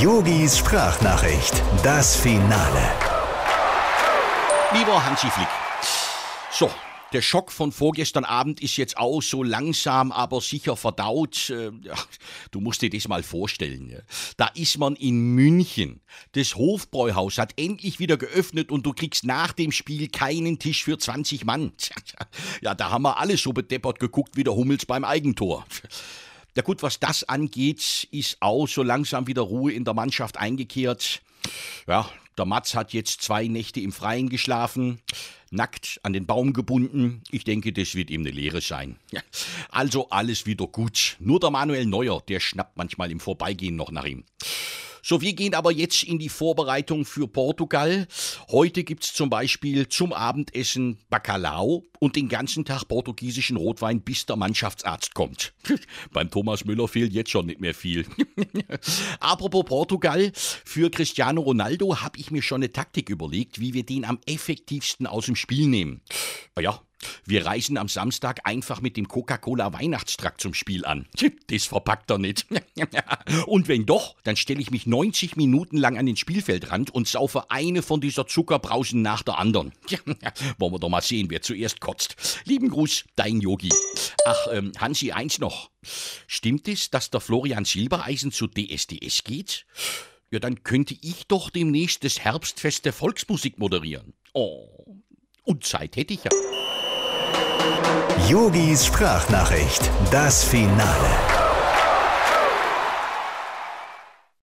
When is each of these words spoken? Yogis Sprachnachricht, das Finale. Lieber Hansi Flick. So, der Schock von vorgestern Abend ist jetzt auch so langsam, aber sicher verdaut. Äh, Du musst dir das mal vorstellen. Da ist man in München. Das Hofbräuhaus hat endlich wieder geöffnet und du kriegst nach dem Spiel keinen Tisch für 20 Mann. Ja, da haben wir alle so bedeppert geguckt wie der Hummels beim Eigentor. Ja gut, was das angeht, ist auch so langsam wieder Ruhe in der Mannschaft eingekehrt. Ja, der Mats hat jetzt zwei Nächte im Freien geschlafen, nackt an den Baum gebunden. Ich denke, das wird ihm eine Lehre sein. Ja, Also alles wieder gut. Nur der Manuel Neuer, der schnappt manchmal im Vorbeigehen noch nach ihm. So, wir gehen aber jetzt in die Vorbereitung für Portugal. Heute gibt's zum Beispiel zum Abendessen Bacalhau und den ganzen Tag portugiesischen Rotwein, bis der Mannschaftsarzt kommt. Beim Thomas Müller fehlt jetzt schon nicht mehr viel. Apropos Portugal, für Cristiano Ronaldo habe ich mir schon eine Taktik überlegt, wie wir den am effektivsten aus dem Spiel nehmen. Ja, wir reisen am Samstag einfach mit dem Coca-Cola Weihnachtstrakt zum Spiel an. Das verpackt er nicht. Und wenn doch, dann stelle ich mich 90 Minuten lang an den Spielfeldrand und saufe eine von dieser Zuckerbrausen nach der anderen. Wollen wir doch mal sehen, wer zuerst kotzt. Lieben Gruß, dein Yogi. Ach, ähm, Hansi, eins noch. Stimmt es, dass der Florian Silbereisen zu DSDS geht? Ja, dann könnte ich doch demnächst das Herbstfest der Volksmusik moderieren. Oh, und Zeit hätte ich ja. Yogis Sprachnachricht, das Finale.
Yogis 0.00 0.56
Sprachnachricht, 0.56 1.62
das 1.82 2.16
Finale. 2.16 2.90
Lieber 4.72 5.04
Hansi 5.04 5.26
Flick. 5.28 5.48
So, 6.50 6.70
der 7.12 7.20
Schock 7.20 7.52
von 7.52 7.70
vorgestern 7.70 8.24
Abend 8.24 8.62
ist 8.62 8.78
jetzt 8.78 8.96
auch 8.96 9.20
so 9.20 9.42
langsam, 9.42 10.10
aber 10.10 10.40
sicher 10.40 10.76
verdaut. 10.76 11.50
Äh, 11.50 11.72
Du 12.50 12.60
musst 12.60 12.80
dir 12.80 12.88
das 12.88 13.08
mal 13.08 13.22
vorstellen. 13.22 14.00
Da 14.38 14.46
ist 14.54 14.78
man 14.78 14.96
in 14.96 15.34
München. 15.34 16.00
Das 16.32 16.56
Hofbräuhaus 16.56 17.36
hat 17.36 17.52
endlich 17.60 17.98
wieder 17.98 18.16
geöffnet 18.16 18.72
und 18.72 18.86
du 18.86 18.94
kriegst 18.94 19.24
nach 19.24 19.52
dem 19.52 19.70
Spiel 19.70 20.08
keinen 20.08 20.58
Tisch 20.58 20.82
für 20.82 20.96
20 20.96 21.44
Mann. 21.44 21.72
Ja, 22.62 22.74
da 22.74 22.90
haben 22.90 23.02
wir 23.02 23.18
alle 23.18 23.36
so 23.36 23.52
bedeppert 23.52 23.98
geguckt 23.98 24.36
wie 24.36 24.44
der 24.44 24.54
Hummels 24.54 24.86
beim 24.86 25.04
Eigentor. 25.04 25.66
Ja 26.56 26.62
gut, 26.62 26.82
was 26.82 26.98
das 26.98 27.24
angeht, 27.24 28.08
ist 28.10 28.36
auch 28.40 28.66
so 28.66 28.82
langsam 28.82 29.26
wieder 29.26 29.42
Ruhe 29.42 29.72
in 29.72 29.84
der 29.84 29.94
Mannschaft 29.94 30.36
eingekehrt. 30.36 31.22
Ja, 31.86 32.10
der 32.36 32.44
Mats 32.44 32.74
hat 32.74 32.92
jetzt 32.92 33.22
zwei 33.22 33.46
Nächte 33.46 33.80
im 33.80 33.92
Freien 33.92 34.28
geschlafen, 34.28 35.00
nackt 35.50 36.00
an 36.02 36.12
den 36.12 36.26
Baum 36.26 36.52
gebunden. 36.52 37.22
Ich 37.30 37.44
denke, 37.44 37.72
das 37.72 37.94
wird 37.94 38.10
ihm 38.10 38.22
eine 38.22 38.30
Lehre 38.30 38.60
sein. 38.60 38.96
Ja, 39.12 39.20
Also 39.70 40.08
alles 40.10 40.46
wieder 40.46 40.66
gut. 40.66 41.16
Nur 41.20 41.38
der 41.38 41.50
Manuel 41.50 41.86
Neuer, 41.86 42.20
der 42.28 42.40
schnappt 42.40 42.76
manchmal 42.76 43.10
im 43.10 43.20
Vorbeigehen 43.20 43.76
noch 43.76 43.90
nach 43.90 44.04
ihm. 44.04 44.24
So, 45.02 45.20
wir 45.20 45.32
gehen 45.32 45.54
aber 45.54 45.72
jetzt 45.72 46.02
in 46.02 46.18
die 46.18 46.28
Vorbereitung 46.28 47.04
für 47.04 47.26
Portugal. 47.26 48.06
Heute 48.50 48.84
gibt's 48.84 49.14
zum 49.14 49.30
Beispiel 49.30 49.88
zum 49.88 50.12
Abendessen 50.12 50.98
Bacalhau 51.08 51.84
und 52.00 52.16
den 52.16 52.28
ganzen 52.28 52.64
Tag 52.64 52.88
portugiesischen 52.88 53.56
Rotwein, 53.56 54.00
bis 54.00 54.26
der 54.26 54.36
Mannschaftsarzt 54.36 55.14
kommt. 55.14 55.52
Beim 56.12 56.30
Thomas 56.30 56.64
Müller 56.64 56.88
fehlt 56.88 57.12
jetzt 57.12 57.30
schon 57.30 57.46
nicht 57.46 57.60
mehr 57.60 57.74
viel. 57.74 58.06
Apropos 59.20 59.64
Portugal, 59.66 60.32
für 60.34 60.90
Cristiano 60.90 61.42
Ronaldo 61.42 62.00
habe 62.00 62.18
ich 62.18 62.32
mir 62.32 62.42
schon 62.42 62.62
eine 62.62 62.72
Taktik 62.72 63.08
überlegt, 63.08 63.60
wie 63.60 63.74
wir 63.74 63.84
den 63.84 64.04
am 64.04 64.18
effektivsten 64.26 65.06
aus 65.06 65.26
dem 65.26 65.36
Spiel 65.36 65.68
nehmen. 65.68 66.00
Ja, 66.58 66.80
wir 67.24 67.46
reisen 67.46 67.78
am 67.78 67.88
Samstag 67.88 68.40
einfach 68.44 68.80
mit 68.80 68.96
dem 68.96 69.08
Coca-Cola 69.08 69.72
Weihnachtstrakt 69.72 70.40
zum 70.40 70.54
Spiel 70.54 70.84
an. 70.84 71.06
Das 71.48 71.64
verpackt 71.64 72.10
er 72.10 72.18
nicht. 72.18 72.46
Und 73.46 73.68
wenn 73.68 73.86
doch, 73.86 74.16
dann 74.24 74.36
stelle 74.36 74.60
ich 74.60 74.70
mich 74.70 74.86
90 74.86 75.36
Minuten 75.36 75.76
lang 75.76 75.98
an 75.98 76.06
den 76.06 76.16
Spielfeldrand 76.16 76.90
und 76.90 77.08
saufe 77.08 77.50
eine 77.50 77.82
von 77.82 78.00
dieser 78.00 78.26
Zuckerbrausen 78.26 79.02
nach 79.02 79.22
der 79.22 79.38
anderen. 79.38 79.72
Wollen 80.58 80.72
wir 80.72 80.78
doch 80.78 80.88
mal 80.88 81.02
sehen, 81.02 81.30
wer 81.30 81.42
zuerst 81.42 81.80
kotzt. 81.90 82.42
Lieben 82.44 82.70
Gruß, 82.70 83.04
dein 83.16 83.40
Yogi. 83.40 83.70
Ach, 84.24 84.46
ähm, 84.52 84.72
Hansi, 84.78 85.10
eins 85.10 85.38
noch. 85.38 85.70
Stimmt 86.26 86.68
es, 86.68 86.90
dass 86.90 87.10
der 87.10 87.20
Florian 87.20 87.64
Silbereisen 87.64 88.30
zu 88.30 88.46
DSDS 88.46 89.24
geht? 89.24 89.66
Ja, 90.30 90.38
dann 90.38 90.62
könnte 90.62 90.94
ich 91.00 91.26
doch 91.26 91.50
demnächst 91.50 92.04
das 92.04 92.20
Herbstfest 92.20 92.84
der 92.84 92.92
Volksmusik 92.92 93.58
moderieren. 93.58 94.14
Oh, 94.32 94.68
und 95.44 95.64
Zeit 95.64 95.96
hätte 95.96 96.14
ich 96.14 96.22
ja. 96.22 96.30
Yogis 98.28 98.86
Sprachnachricht, 98.86 99.90
das 100.12 100.44
Finale. 100.44 101.29